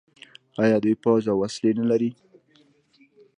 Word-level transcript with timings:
آیا 0.63 0.77
دوی 0.83 0.95
پوځ 1.03 1.23
او 1.31 1.37
وسلې 1.41 1.71
نلري؟ 1.79 2.09